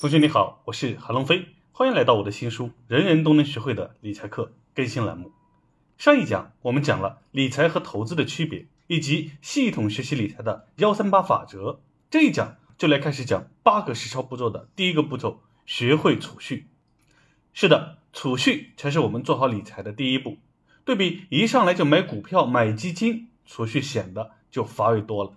[0.00, 5.32] 同学你好，我是韩龙飞，欢迎来到我的新书《人人都能学会的理财课》更新栏目。
[5.96, 11.80] 上一讲我们讲了理财和投资的区别，以及系统学习理财的幺三八法则。
[12.12, 16.68] 这一讲就来开始讲八个实操步骤的第一个步骤：学会储蓄。
[17.52, 20.38] 是的，储蓄才是我们做好理财的第一步。
[20.84, 25.32] 对比一上来就买股票、买基金，储蓄显得就乏味多了。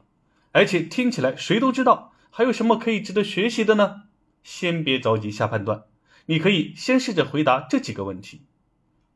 [0.51, 4.03] 而且听起来谁都知道，还有什么可以值得学习的呢？
[4.43, 5.83] 先别着急下判断，
[6.25, 8.41] 你可以先试着回答这几个问题：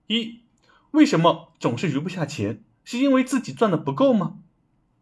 [0.08, 0.42] 一、
[0.92, 2.64] 为什么总是余不下钱？
[2.84, 4.38] 是因为自己赚的不够吗？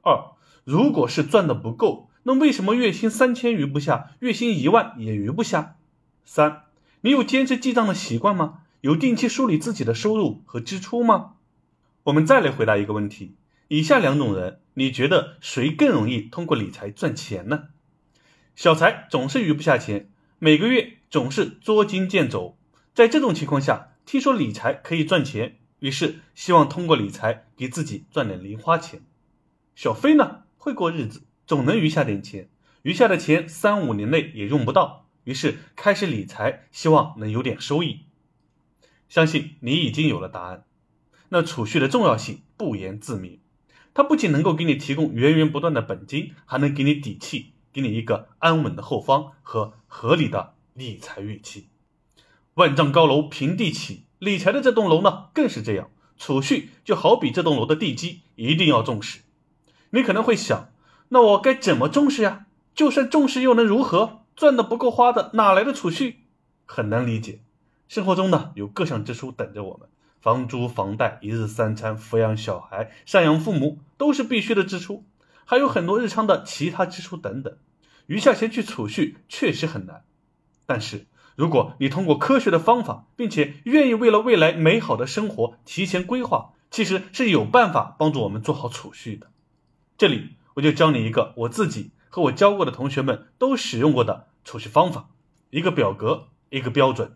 [0.02, 0.32] 二、
[0.64, 5.76] 如果是赚的不够，那为什么月薪三千余不下，月薪一万也余不下？
[6.24, 6.64] 三、
[7.02, 8.60] 你有坚持记账的习惯吗？
[8.80, 11.34] 有定期梳理自己的收入和支出吗？
[12.04, 13.36] 我们再来回答一个问题：
[13.68, 17.70] 以下两种人，你觉得谁更容易通过理财赚钱呢？
[18.56, 20.10] 小财总是余不下钱。
[20.44, 22.58] 每个月总是捉襟见肘，
[22.94, 29.00] 在这种情况下，听说理财可以赚钱，于是希望通过理财给自己赚点零花钱。
[29.74, 32.50] 小飞呢，会过日子，总能余下点钱，
[32.82, 38.02] 余下的钱三五年内也用不到，于是开始理财，希望能有点收益。
[39.08, 40.66] 相信你已经有了答案。
[41.30, 43.40] 那储蓄的重要性不言自明，
[43.94, 47.53] 它不仅能够给你提供源源不断的本金，还能给你底气。
[47.74, 51.68] 给你一个安稳的后方和合理的理财预期。
[52.54, 55.90] 万丈高楼平地起，理财的这栋楼呢更是这样。
[56.16, 59.22] 储蓄就好比这栋楼的地基，一定要重视。
[59.90, 60.70] 你可能会想，
[61.10, 62.46] 那我该怎么重视呀？
[62.76, 64.22] 就算重视又能如何？
[64.36, 66.20] 赚的不够花的，哪来的储蓄？
[66.66, 67.42] 很难理解。
[67.88, 69.90] 生活中呢有各项支出等着我们，
[70.22, 75.04] 房租、房贷、一日三餐、抚养小孩、赡养父母，都是必须的支出。
[75.46, 77.58] 还有很多日常的其他支出等等，
[78.08, 80.04] 余下钱去储蓄确实很难。
[80.66, 89.32] 但是，如果你通过科学的方法，并且愿意为了未来美好的生活提前规划，其实是有办法帮助我们做好储蓄的。
[89.98, 95.10] 这里我就教你一个我自己和我教过的同学们都使用过的储蓄方法，
[95.50, 97.16] 一个表格，一个标准。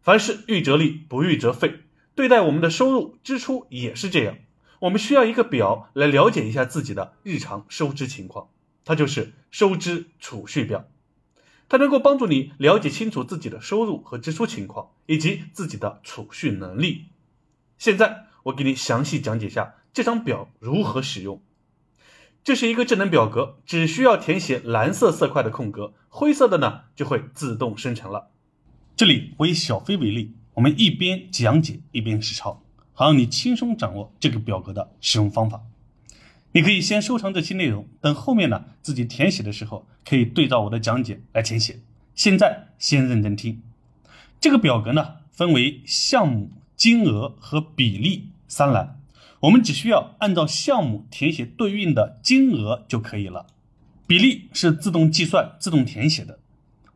[0.00, 1.80] 凡事预则立，不预则废。
[2.14, 4.36] 对待我们的收入支出也是这样。
[4.80, 8.48] 我们需要一个表来了解一下自己的日常收支情况，
[8.84, 10.86] 它就是收支储蓄表，
[11.68, 17.04] 它能够帮助你了解清楚自己的收入和支出情况以及自己的储蓄能力。
[17.76, 21.42] 现在我给你详细讲解下这张表如何使用。
[22.42, 28.30] 这是一个智能表格，只需要填写蓝色色块的空格，灰色的呢就会自动生成了。
[28.96, 32.62] 这里我以小飞为例，我们一边讲解一边实操。
[33.00, 35.62] 好让你轻松掌握这个表格的使用方法。
[36.52, 41.80] 你可以先收藏这期内容，等后面呢自己填写的时候，可以对照我的讲解来填写。
[42.14, 43.62] 现在先认真听。
[44.38, 49.00] 这个表格呢分为项目、金额和比例三栏，
[49.40, 53.46] 我们只需要按照项目填写对应的金额就可以了。
[54.06, 56.38] 比例是自动计算、自动填写的。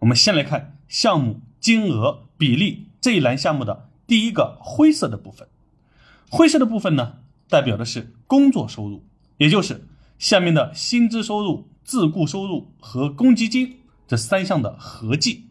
[0.00, 5.48] 我们先来看项目、金额、比例这一栏项目的第一个灰色的部分。
[6.30, 7.18] 灰色的部分呢，
[7.48, 9.04] 代表的是工作收入，
[9.38, 9.86] 也就是
[10.18, 15.46] 下面的薪资收入、自雇收入和公积金这三项的合计。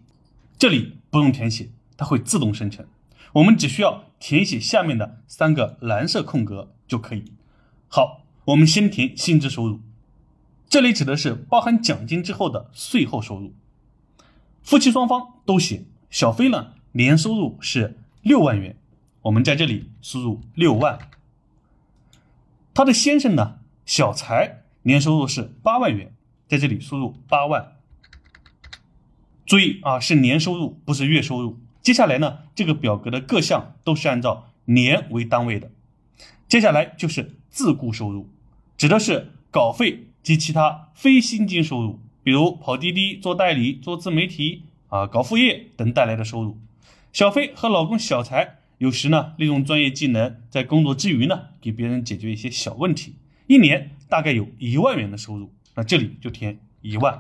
[0.58, 2.86] 这里不用填写，它会自动生成。
[3.34, 7.24] 我们只需要填写下面的三个蓝色空格就可以。
[7.88, 9.80] 好，我们先填薪资收入，
[10.70, 13.54] 这里指的是包含奖金之后的税后收入。
[14.62, 18.78] 夫妻双方都写，小飞呢年收入是六万元。
[19.24, 21.00] 我们在这里输入六万，
[22.74, 23.60] 他的先生呢？
[23.86, 26.14] 小财年收入是八万元，
[26.50, 27.78] 在这里输入八万。
[29.46, 31.58] 注意啊，是年收入，不是月收入。
[31.82, 35.72] 接下来呢，这个表格的各项都是按照年为单位的。
[36.50, 38.30] 接下来就是自雇收入，
[38.76, 46.58] 指的是稿费及其他非薪金收入，比如跑滴滴、做代理、做自媒体啊、搞副业等带来的收入。
[47.14, 48.60] 小飞和老公小财。
[48.84, 53.16] 有时呢，利用专业技能，在工作之余呢，给别人解决一些小问题，
[53.48, 57.18] 一年大概有一万元的收入，那这里就填一万。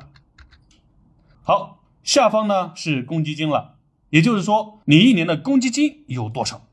[1.41, 3.77] 好，下方呢是公积金了，
[4.09, 6.67] 也就是说，你一年的公积金有多少？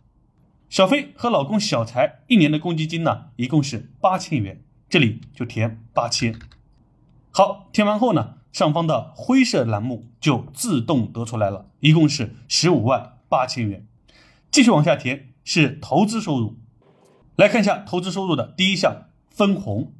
[0.68, 6.34] 小飞和老公小财一年的公积金呢，一共是八千元，这里就填八千。
[7.30, 13.86] 好，填完后呢，上方的灰色栏目就自动得出来了，一共是十五万八千元。
[14.50, 16.58] 继续往下填是投资收入，
[17.36, 19.92] 来看一下投资收入的第一项分红。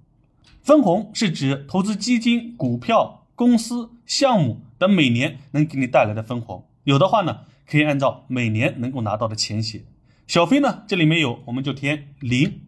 [0.62, 6.68] 分红是指投资基金、股票、公司、项目等每年能给你带来的分红。
[6.84, 9.84] 有的话呢，可以按照每年能够拿到的钱写。
[10.26, 12.60] 小飞呢，这里没有，我们就填零。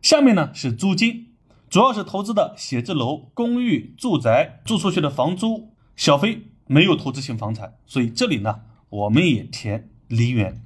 [0.00, 1.28] 下面呢是租金，
[1.68, 5.74] 主要是投资的写字楼、公寓、住宅租出去的房租。
[5.96, 10.62] 小飞没有投资性房产，所以这里呢我们也填零元。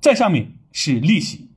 [0.00, 1.50] 再下面是利息，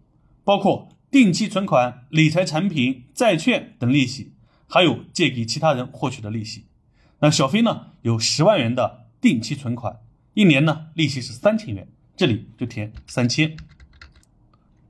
[0.43, 4.33] 包括定期存款、理财产品、债券等利息，
[4.67, 6.65] 还有借给其他人获取的利息。
[7.19, 9.99] 那小飞呢有十万元的定期存款，
[10.33, 13.55] 一年呢利息是三千元，这里就填三千。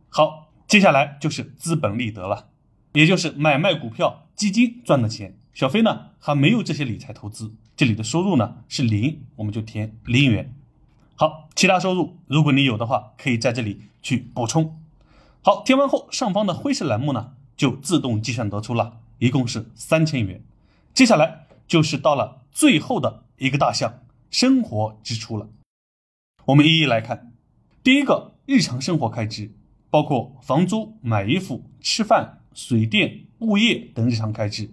[0.07, 2.49] 好，接下来就是资本利得了，
[2.93, 5.37] 也就是买卖股票、基金赚的钱。
[5.53, 10.55] 小飞呢还没有这些理财投资，这里的收入呢是零，我们就填零元。
[11.21, 14.81] 好，其他收入如果你有的话，可以在这里去补充。
[15.43, 20.43] 好，填完后上方的灰色栏目呢就自动计算得出了，一共是三千元。
[20.95, 23.99] 接下来就是到了最后的一个大项，
[24.31, 25.47] 生活支出了。
[26.45, 27.31] 我们一一来看，
[27.83, 29.51] 第一个日常生活开支。
[29.91, 34.71] 包括房租、买衣服、吃饭、水电、物业等日常开支。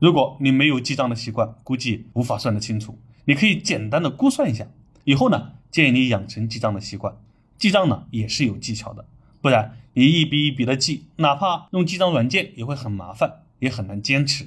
[0.00, 2.98] 如果你没有记账的习惯，估计无法算得清楚。
[3.26, 4.66] 你可以简单的估算一下。
[5.04, 7.16] 以后呢，建议你养成记账的习惯。
[7.58, 9.06] 记账呢也是有技巧的，
[9.40, 14.46] 不然你一笔一笔的记，哪怕用记账软件也会很麻烦，也很难坚持。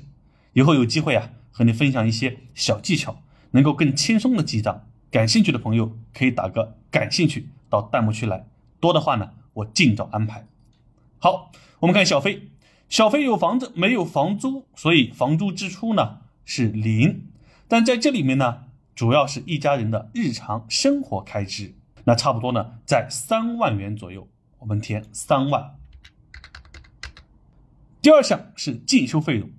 [0.53, 3.21] 以后有机会啊，和你分享一些小技巧，
[3.51, 4.85] 能够更轻松的记账。
[5.12, 8.47] 感兴趣的朋友可以打个感兴趣到弹幕区来，
[8.79, 9.31] 多的话呢。
[9.57, 10.45] 我尽早安排。
[11.18, 12.50] 好，我们看小飞，
[12.89, 17.24] 小飞有房子没有房租，所以房租支出呢是零。
[17.68, 18.65] 但在这里面呢，
[18.98, 24.28] 主要是一家人的日常生活开支，那差不多呢在三万元左右，
[24.58, 25.76] 我们填三万。
[28.02, 29.52] 第二项是进修费用，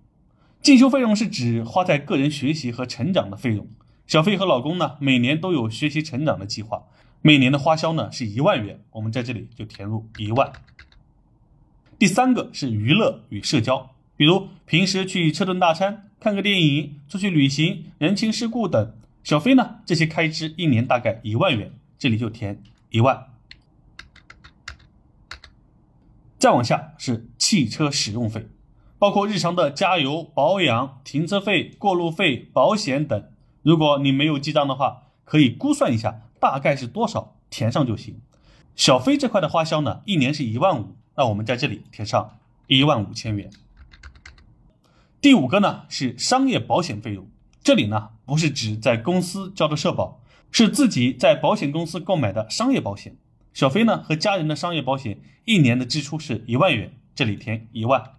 [0.60, 3.68] 进修费用是指花在个人学习和成长的费用。
[4.08, 6.82] 小飞和老公呢，每年都有学习成长的计划。
[7.22, 10.50] 每年的花销呢是一万元，我们在这里就填入一万。
[11.96, 18.97] 第三个是娱乐与社交，比如平时去吃顿大餐、看个电影、出去旅行、人情世故等。
[19.28, 23.26] 小飞呢这些开支一年大概一万元，这里就填一万。
[26.38, 28.48] 再往下是汽车使用费，
[28.98, 33.22] 包括日常的加油、保养、停车费、过路费、保险等。
[33.60, 36.22] 如果你没有记账的话，可以估算一下。
[36.40, 38.22] 大概是多少填上就行。
[38.76, 43.50] 小飞这块的花销呢，一年是一万五，那我们在这里填上一万五千元。
[45.20, 47.28] 第五个呢是商业保险费用，
[47.68, 53.18] 这里呢不是指在公司交的社保，是自己在保险公司购买的商业保险。
[53.52, 58.12] 小飞呢和家人的商业保险一年的支出是一万元，这里填一万。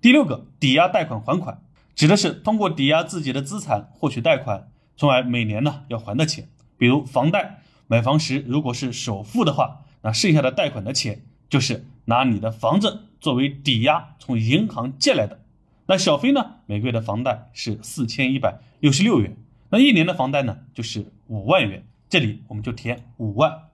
[0.00, 1.62] 第六个抵押贷款还款，
[1.94, 4.68] 指的是通过抵押自己的资产获取贷款。
[4.96, 15.42] 从而每年呢要还的钱，比如房贷，买房时如果是首付的话，那剩下的贷款的钱就是拿你的房子作为抵押从银行借来的。
[15.86, 19.36] 那小飞呢，每个月的房贷是四千一百六十六元，
[19.70, 23.68] 那一年的房贷呢就是五万元，这里我们就填五万。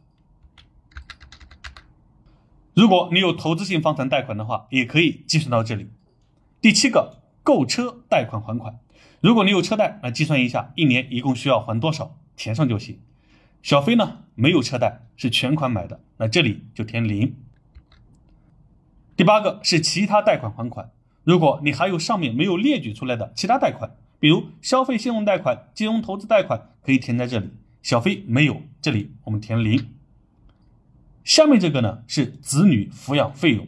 [2.74, 5.88] 如果你有投资性房产贷款的话，也可以计算到这里。
[6.60, 8.78] 第七个，购车贷款还款。
[9.20, 12.98] 如果你有车贷，那计算一下，一年一共需要还多少，填上就行。
[13.62, 17.36] 小飞呢没有车贷，是全款买的，那这里就填零。
[19.16, 20.90] 第八个是其他贷款还款，
[21.24, 27.50] 如果你还有上面没有列举出来的其他贷款，比如消费信用贷款、金融投资贷款，可以填在这里。
[27.82, 29.88] 小飞没有，这里我们填零。
[31.24, 33.66] 下面这个呢是子女抚养费用，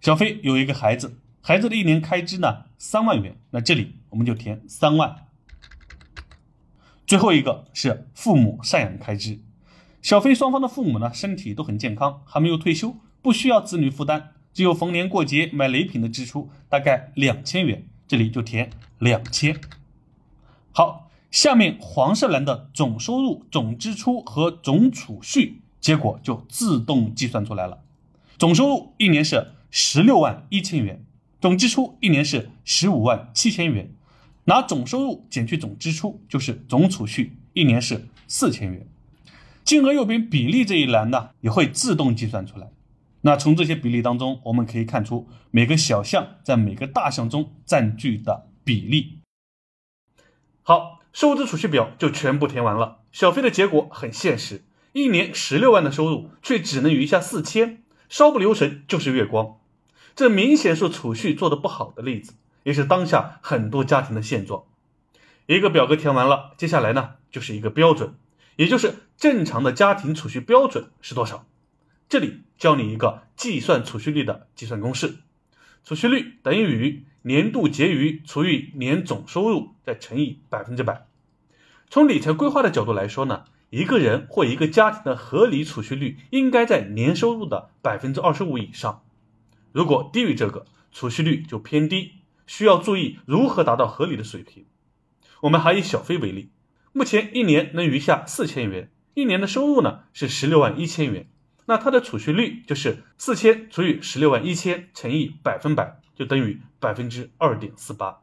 [0.00, 1.16] 小飞有一个孩子。
[1.42, 5.26] 孩子的一年开支呢，三万元，那这里我们就填三万。
[7.06, 9.40] 最后一个是父母赡养开支，
[10.02, 19.58] 小飞双方的父母呢身体都很健康，还没有退休，不需要子女负担，只有逢年过节买礼品的支出，大概两千元，这里就填两千。
[20.72, 27.82] 好，下面黄色栏的总收入、总支出和总储蓄结果就自动计算出来了。
[28.38, 31.04] 总收入一年是十六万一千元。
[31.40, 33.90] 总支出一年是十五万七千元，
[34.44, 38.86] 拿总收入减去总支出就是总储蓄，一年是四千元。
[39.64, 42.68] 金额右边比例这一栏呢，也会自动计算出来。
[43.22, 49.20] 那从这些比例当中，我们可以看出每个小项在每个大项中占据的比例。
[50.62, 53.00] 好，收支储蓄表就全部填完了。
[53.12, 59.58] 小飞的结果很现实，一年十六万的收入，却只能余下四千，稍不留神就是月光。
[60.16, 64.64] 这明显是储蓄做得不好的例子，也是当下很多家庭的现状。
[65.46, 68.14] 一个表格填完了，接下来呢就是一个标准，
[68.56, 71.44] 也就是正常的家庭储蓄标准是多少。
[72.10, 75.18] 这里教你一个计算储蓄率的计算公式：
[75.84, 81.06] 储蓄率等于年度结余除以年总收入再乘以百分之百。
[81.88, 89.04] 从理财规划的角度来说呢，一个人或一个家庭的合理储蓄率应该在年收入的百分之二十五以上。
[89.70, 92.14] 如果低于这个，储蓄率就偏低，
[92.44, 94.66] 需要注意如何达到合理的水平。
[95.42, 96.50] 我们还以小飞为例，
[96.92, 101.28] 目前一年能余下四千元，一年的收入呢是十六万一千元，
[101.70, 108.22] 那它的储蓄率就是四千除以十六万一千乘以百分百，就等于百分之二点四八。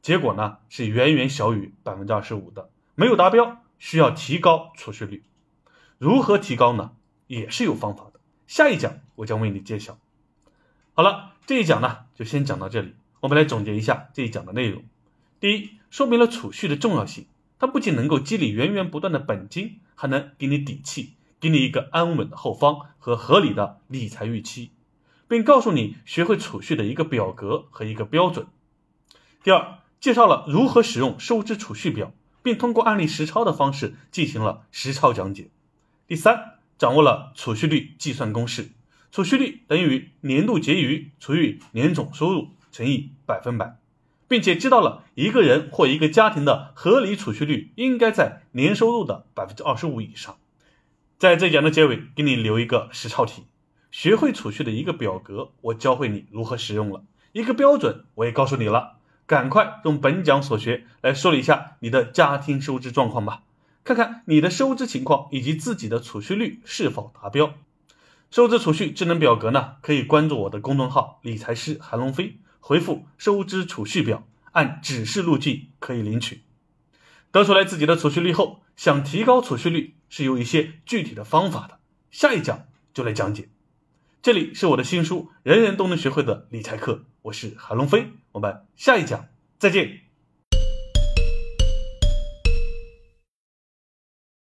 [0.00, 5.22] 结果呢是远远小于百分之二十五的，没有达标，需要提高储蓄率。
[5.96, 6.90] 如何提高呢？
[7.28, 8.18] 也是有方法的。
[8.48, 9.96] 下一讲我将为你揭晓。
[10.94, 12.96] 好了，这一讲呢就先讲到这里。
[13.20, 14.82] 我们来总结一下这一讲的内容。
[15.38, 17.26] 第一，说明了储蓄的重要性。
[17.60, 24.70] 它不仅能够积累源源不断的本金，还能给你底气，给你一个安稳的后方和合理的理财预期，
[25.26, 28.46] 并告诉你学会储蓄的一个表格和一个标准。
[29.42, 32.12] 第二，介绍了如何使用收支储蓄表，
[32.44, 35.50] 并通过案例实操的方式进行了实操讲解。
[36.06, 38.70] 第三，掌握了储蓄率计算公式，
[39.10, 43.80] 储蓄率等于年度结余除以年总收入乘以百分百。
[44.28, 50.38] 并且知道了一个人或一个家庭的合理储蓄率应该在年收入的百分之二十五以上。
[51.22, 53.44] 在这讲的结尾，给你留一个实操题：
[53.92, 58.96] 学会储蓄的一个表格，我教会你如何使用了；一个标准，我也告诉你了。
[59.24, 63.44] 赶快用本讲所学来梳理一下你的家庭收支状况吧，
[63.84, 67.54] 看看你的收支情况以及自己的储蓄率是否达标。
[68.32, 72.38] 收支储蓄智能表格呢，可以关注我的公众号“理财师韩龙飞”。
[72.58, 76.42] 回复收支储蓄表，按指示路径可以领取。
[77.30, 81.80] 得出来自己的储蓄率后，想提高储蓄率是有一些具体的方法的。
[82.10, 83.48] 下一讲就来讲解。
[84.20, 86.92] 这里是我的新书《人人都能学会的理财课》，
[87.22, 89.28] 我是韩龙飞，我们下一讲
[89.58, 90.02] 再见。